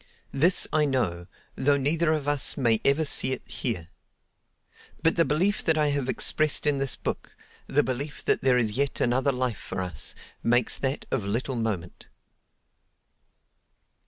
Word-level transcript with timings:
This 0.33 0.67
I 0.73 0.85
know, 0.85 1.27
though 1.55 1.77
neither 1.77 2.11
of 2.11 2.27
us 2.27 2.57
may 2.57 2.81
ever 2.83 3.05
see 3.05 3.33
it 3.33 3.43
here. 3.45 3.89
But 5.03 5.15
the 5.15 5.25
belief 5.25 5.63
that 5.63 5.77
I 5.77 5.89
have 5.89 6.09
expressed 6.09 6.65
in 6.65 6.79
this 6.79 6.95
book—the 6.95 7.83
belief 7.83 8.25
that 8.25 8.41
there 8.41 8.57
is 8.57 8.71
yet 8.71 8.99
another 8.99 9.31
life 9.31 9.59
for 9.59 9.79
us—makes 9.79 10.79
that 10.79 11.05
of 11.11 11.25
little 11.25 11.55
moment. 11.55 12.07